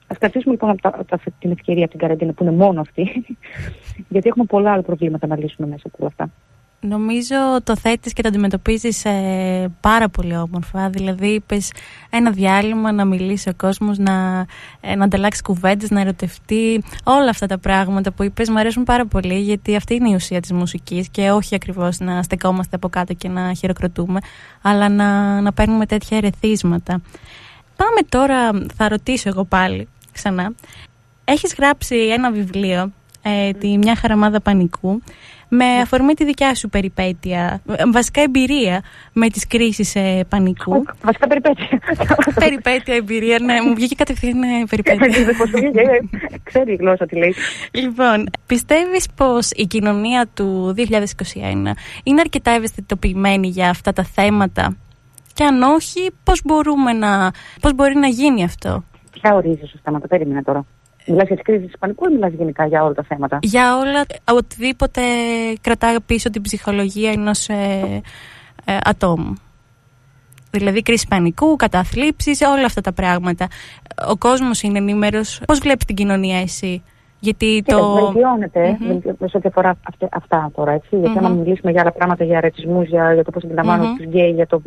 [0.08, 3.26] Α κρατήσουμε λοιπόν από τα, τα, την ευκαιρία από την καραντίνα που είναι μόνο αυτή,
[4.10, 6.32] γιατί έχουμε πολλά άλλα προβλήματα να λύσουμε μέσα από όλα αυτά.
[6.80, 10.90] Νομίζω το θέτεις και το αντιμετωπίζεις ε, πάρα πολύ όμορφα.
[10.90, 11.72] Δηλαδή είπες
[12.10, 14.46] ένα διάλειμμα να μιλήσει ο κόσμος, να,
[14.82, 16.84] ε, να ανταλλάξει κουβέντες, να ερωτευτεί.
[17.04, 20.40] Όλα αυτά τα πράγματα που είπες μου αρέσουν πάρα πολύ γιατί αυτή είναι η ουσία
[20.40, 24.20] της μουσικής και όχι ακριβώς να στεκόμαστε από κάτω και να χειροκροτούμε
[24.62, 27.02] αλλά να, να παίρνουμε τέτοια ερεθίσματα.
[27.76, 30.54] Πάμε τώρα, θα ρωτήσω εγώ πάλι ξανά.
[31.24, 35.02] Έχεις γράψει ένα βιβλίο, ε, τη «Μια χαραμάδα πανικού»
[35.48, 37.62] με αφορμή τη δικιά σου περιπέτεια,
[37.94, 38.82] βασικά εμπειρία
[39.14, 40.84] με τις κρίσεις ε, πανικού.
[41.02, 41.68] Βασικά περιπέτεια.
[42.40, 45.08] περιπέτεια, εμπειρία, ναι, μου βγήκε κατευθείαν ε, περιπέτεια.
[46.44, 47.34] Ξέρει η γλώσσα τι λέει.
[47.72, 50.84] Λοιπόν, πιστεύεις πως η κοινωνία του 2021
[52.04, 54.76] είναι αρκετά ευαισθητοποιημένη για αυτά τα θέματα;
[55.34, 57.32] Και αν όχι, πώς, μπορούμε να,
[57.62, 60.66] πώς μπορεί να γίνει αυτό; Ποια ορίζει σωστά, μα το περίμενα τώρα.
[61.08, 64.06] Μιλάς για τι κρίσει του πανικού ή μιλάς γενικά για όλα τα θέματα; Για όλα,
[64.38, 65.02] οτιδήποτε
[65.62, 68.02] κρατάει πίσω την ψυχολογία ενός ε,
[68.65, 69.34] ε, ατόμου.
[70.52, 73.48] Δηλαδή κρίση πανικού, καταθλίψεις, όλα αυτά τα πράγματα.
[74.10, 75.41] Ο κόσμος είναι ενήμερος.
[75.48, 76.84] Πώς βλέπεις την κοινωνία εσύ,
[77.20, 77.93] γιατί το.
[77.93, 79.13] Βελτιώνεται mm-hmm.
[79.26, 79.78] σε ό,τι αφορά
[80.12, 80.72] αυτά τώρα.
[80.72, 80.98] Έτσι.
[80.98, 81.36] Γιατί mm-hmm.
[81.36, 83.98] μιλήσουμε για άλλα πράγματα, για ρετσισμού, για, για το πώς αντιλαμβάνονται mm-hmm.
[83.98, 84.62] τους γκέι, για το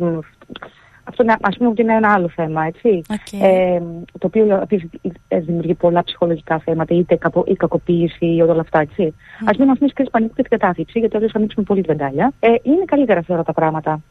[1.29, 3.01] αυτό ας πούμε ότι είναι ένα άλλο θέμα, έτσι.
[3.41, 3.79] Ε,
[4.19, 4.89] το οποίο επίσης
[5.29, 9.13] δημιουργεί πολλά ψυχολογικά θέματα, είτε κακο, ή κακοποίηση ή όλα αυτά, έτσι.
[9.15, 9.45] Mm.
[9.45, 12.33] Ας μην μας πεις πανικού και την κατάθλιψη, γιατί αλλιώς θα ανοίξουμε πολύ βεντάλια.
[12.39, 14.01] Ε, είναι καλύτερα θεωρώ τα πράγματα.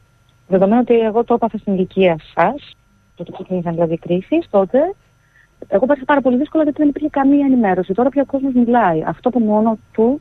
[0.49, 2.77] Δεδομένου ότι εγώ το έπαθα στην ηλικία σας,
[3.15, 4.79] τότε ξεκίνησαν δηλαδή κρίσεις, τότε
[5.69, 7.95] εγώ πέρασα πάρα πολύ δύσκολα γιατί δεν υπήρχε καμία ενημέρωση.
[7.95, 9.03] Τώρα πια ο κόσμος μιλάει.
[9.07, 10.21] Αυτό που μόνο του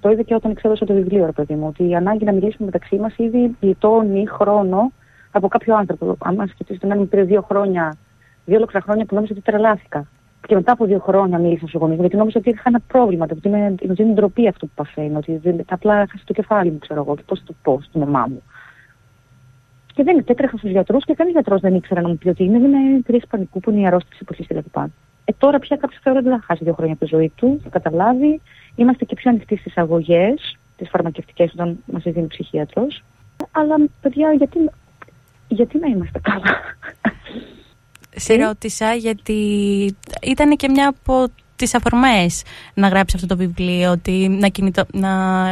[0.00, 2.64] το είδε και όταν εξέδωσε το βιβλίο, ρε παιδί μου, ότι η ανάγκη να μιλήσουμε
[2.64, 4.92] μεταξύ μας ήδη γλιτώνει χρόνο
[5.30, 6.16] από κάποιο άνθρωπο.
[6.18, 7.96] Αν μα σκεφτείτε, εμένα μου πήρε δύο χρόνια,
[8.44, 10.08] δύο ολόκληρα χρόνια που νόμιζα ότι τρελάθηκα.
[10.46, 13.26] Και μετά από δύο χρόνια μίλησα στου γονεί μου, γιατί νόμιζα ότι είχα ένα πρόβλημα,
[13.30, 17.00] ότι είναι, ότι είναι ντροπή αυτό που παθαίνω, ότι απλά έχασα το κεφάλι μου, ξέρω
[17.00, 18.42] εγώ, και πώς το πω στη μαμά μου.
[19.94, 22.58] Και δεν έτρεχα στους γιατρούς και κανείς γιατρός δεν ήξερε να μου πει ότι είναι,
[22.58, 24.76] είναι κρίση πανικού που είναι η αρρώστηση εποχή κλπ.
[25.24, 27.68] Ε, τώρα πια κάποιος θεωρεί ότι θα χάσει δύο χρόνια από τη ζωή του, θα
[27.68, 28.40] καταλάβει.
[28.74, 33.02] Είμαστε και πιο ανοιχτοί στις αγωγές, τις φαρμακευτικές, όταν μας δίνει ψυχίατρος.
[33.50, 34.70] Αλλά, παιδιά, γιατί
[35.50, 36.56] γιατί να είμαστε καλά;
[38.10, 39.34] Σε ρώτησα γιατί
[40.22, 42.42] ήταν και μια από τις αφορμές
[42.74, 44.84] να γράψεις αυτό το βιβλίο, ότι να, κινητο...
[44.92, 45.48] να...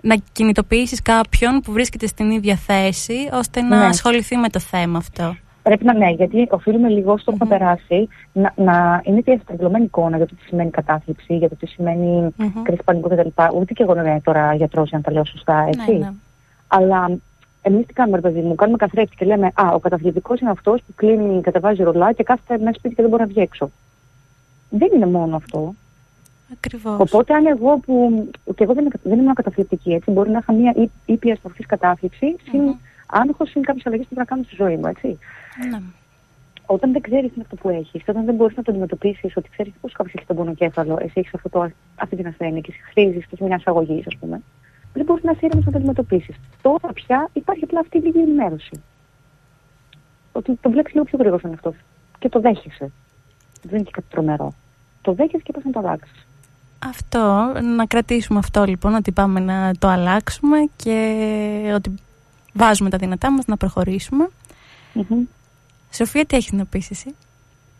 [0.00, 3.84] να κινητοποιήσεις κάποιον που βρίσκεται στην ίδια θέση, ώστε να ναι.
[3.84, 5.36] ασχοληθεί με το θέμα αυτό.
[5.62, 7.48] Πρέπει να ναι, γιατί οφείλουμε λίγο στο mm-hmm.
[7.48, 9.40] περάσει να, να είναι και
[9.84, 12.62] εικόνα για το τι σημαίνει κατάθλιψη, για το τι σημαίνει mm-hmm.
[12.62, 13.42] κρίση πανικού κτλ.
[13.54, 15.92] Ούτε και εγώ δεν είμαι τώρα γιατρός, για να τα λέω σωστά, έτσι.
[15.92, 16.12] Ναι, ναι.
[16.66, 17.18] Αλλά
[17.62, 20.92] Εμείς τι κάνουμε, παιδί μου, κάνουμε καθρέφτη και λέμε Α, ο καταθλιπτικός είναι αυτός που
[20.94, 23.70] κλείνει, κατεβάζει ρολά και κάθεται μέσα σπίτι και δεν μπορεί να βγει έξω.
[24.70, 25.74] Δεν είναι μόνο αυτό.
[26.52, 27.00] Ακριβώς.
[27.00, 28.28] Οπότε, αν εγώ που.
[28.54, 32.60] και εγώ δεν, δεν ήμουν καταθλιπτική, έτσι, μπορεί να είχα μια ήπια στροφή κατάθλιψη, συν
[32.60, 32.80] mm-hmm.
[33.06, 35.18] άγχο, συν κάποιες αλλαγές που θα κάνω στη ζωή μου, έτσι.
[35.18, 35.82] Mm-hmm.
[36.66, 39.72] Όταν δεν ξέρεις τι αυτό που έχεις, όταν δεν μπορείς να το αντιμετωπίσεις, ότι ξέρεις
[39.80, 41.32] πώς κάποιος έχει τον πονοκέφαλο, εσύ έχεις
[41.94, 44.42] αυτή την ασθένεια και χρήζεις μια αγωγή, ας πούμε
[44.92, 46.36] δεν μπορείς να είσαι να το αντιμετωπίσεις.
[46.62, 48.82] Τώρα πια υπάρχει απλά αυτή η λίγη ενημέρωση.
[50.32, 51.74] Ότι το βλέπεις λίγο πιο γρήγορα αυτός.
[52.18, 52.90] Και το δέχεσαι.
[53.62, 54.54] Δεν είναι και κάτι τρομερό.
[55.02, 56.26] Το δέχεσαι και πας να το αλλάξεις.
[56.78, 61.94] Αυτό, να κρατήσουμε αυτό λοιπόν, ότι πάμε να το αλλάξουμε και ότι
[62.52, 64.28] βάζουμε τα δυνατά μας να προχωρήσουμε.
[65.90, 67.14] Σοφία, τι έχεις να πεις εσύ;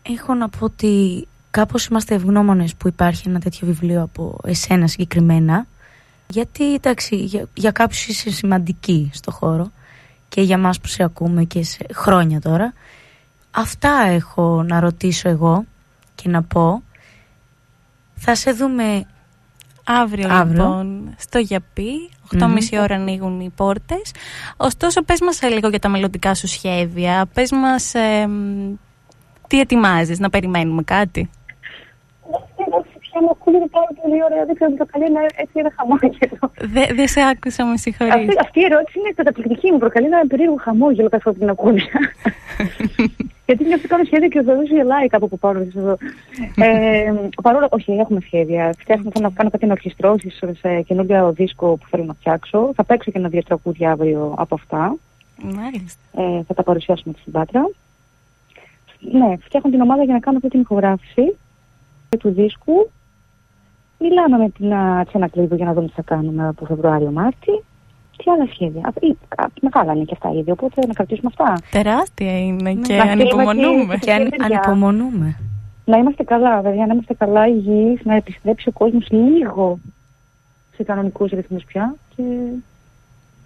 [0.01, 5.65] Έχω να πω ότι κάπως είμαστε ευγνώμονες που υπάρχει ένα τέτοιο βιβλίο από εσένα συγκεκριμένα
[6.31, 9.71] γιατί εντάξει, για, για κάποιους είσαι σημαντική στο χώρο
[10.29, 12.73] και για μας που σε ακούμε και σε χρόνια τώρα.
[13.51, 15.65] Αυτά έχω να ρωτήσω εγώ
[16.15, 16.83] και να πω.
[18.15, 19.05] Θα σε δούμε
[19.83, 20.63] αύριο, αύριο.
[20.63, 24.11] λοιπόν στο Γιαπί, 8.30 mm ώρα ανοίγουν οι πόρτες.
[24.57, 27.91] Ωστόσο πες μας λίγο για τα μελλοντικά σου σχέδια, πες μας
[29.47, 31.29] τι ετοιμάζεις, να περιμένουμε κάτι
[33.23, 34.45] μου ακούγεται πάρα πολύ ωραία.
[34.47, 36.37] Δεν ξέρω, το προκαλεί να έτσι ένα χαμόγελο.
[36.99, 38.17] Δεν σε άκουσα, με συγχωρείτε.
[38.17, 39.71] Αυτή, αυτή η ερώτηση είναι καταπληκτική.
[39.71, 41.83] Μου προκαλεί ένα περίεργο χαμόγελο καθόλου την ακούνε.
[43.49, 45.97] Γιατί μια κάνω σχέδια και ο Θεός γελάει κάπου που πάω εδώ.
[46.55, 48.73] ε, παρόλο, όχι, έχουμε σχέδια.
[48.79, 50.29] Φτιάχνω, θέλω να κάνω κάτι ενορχιστρώσει
[50.59, 52.71] σε καινούργια δίσκο που θέλω να φτιάξω.
[52.75, 54.95] Θα παίξω και ένα δύο τραγούδια αύριο από αυτά.
[55.41, 56.01] Μάλιστα.
[56.17, 57.69] Ε, θα τα παρουσιάσουμε στην Πάτρα.
[58.99, 61.37] Ναι, φτιάχνω την ομάδα για να κάνω αυτή την ηχογράφηση
[62.19, 62.89] του δίσκου
[63.99, 64.71] Μιλάμε με την
[65.07, 67.63] Τσενακλείδου για να δούμε τι θα κάνουμε από Φεβρουάριο-Μάρτι.
[68.17, 68.93] Τι άλλα σχέδια.
[68.99, 69.17] Ή,
[69.61, 71.61] μεγάλα είναι και αυτά ήδη, οπότε να κρατήσουμε αυτά.
[71.71, 73.97] Τεράστια είναι και να ανυπομονούμε.
[73.97, 75.39] Και αν, ανυπομονούμε.
[75.85, 79.79] Να είμαστε καλά, βέβαια, να είμαστε καλά υγιείς, να επιστρέψει ο κόσμος λίγο
[80.75, 82.23] σε κανονικούς ρυθμούς πια και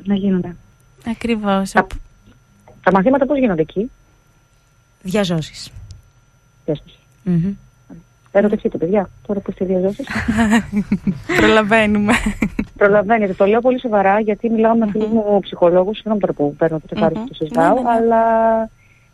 [0.03, 0.55] να γίνονται.
[1.07, 1.71] Ακριβώς.
[1.71, 1.87] Τα,
[2.83, 3.91] τα μαθήματα πώς γίνονται εκεί;
[5.01, 5.71] Διαζώσεις.
[6.65, 6.99] Διαζώσεις.
[7.25, 7.53] Mm-hmm.
[8.35, 10.07] Ερωτευτείτε, παιδιά, τώρα που είστε διαζώσεις.
[11.39, 12.13] Προλαβαίνουμε.
[12.77, 13.33] Προλαβαίνετε.
[13.33, 15.95] Το λέω πολύ σοβαρά γιατί μιλάω με φίλους μου ψυχολόγους.
[15.95, 17.95] Συγγνώμη τώρα που παίρνω το τεκάρι και το συζητάω, ναι, ναι, ναι.
[17.95, 18.21] αλλά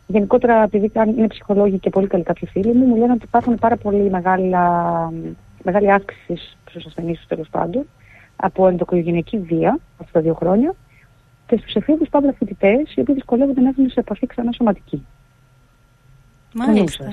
[0.06, 3.76] γενικότερα επειδή είναι ψυχολόγοι και πολύ καλοί κάποιοι φίλοι μου, μου λένε ότι υπάρχουν πάρα
[3.76, 4.62] πολύ μεγάλα,
[5.62, 7.86] μεγάλη αύξηση στους ασθενείς τέλος πάντων
[8.36, 10.74] από ενδοκογενειακή βία αυτά τα δύο χρόνια
[11.46, 15.06] και στους εφήβους παύλα φοιτητές οι οποίοι δυσκολεύονται να έρθουν σε επαφή ξανά σωματική.
[16.54, 17.04] Μάλιστα.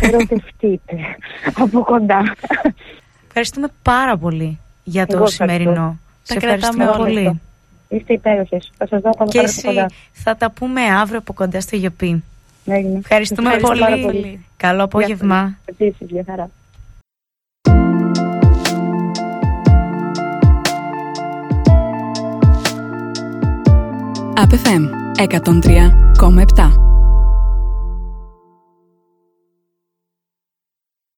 [0.00, 0.96] Ερωτευτείτε
[1.54, 2.34] από κοντά.
[3.26, 5.98] Ευχαριστούμε πάρα πολύ για το Εγώ σημερινό.
[6.22, 7.40] Σε ευχαριστούμε πολύ.
[7.88, 8.70] Είστε υπέροχες.
[8.76, 12.24] Θα σας δω Και εσύ θα τα πούμε αύριο από κοντά στο Γιοπή.
[12.98, 14.02] Ευχαριστούμε πολύ.
[14.02, 14.46] πολύ.
[14.56, 15.58] Καλό απόγευμα.
[15.64, 16.50] Επίσης, για χαρά.
[24.34, 24.84] ΑΠΕΦΕΜ
[25.16, 26.89] 103,7